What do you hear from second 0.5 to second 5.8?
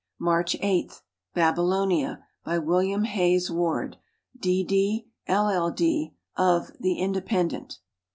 8. Babylonia, by William Hayes Wahd, D. D., LL.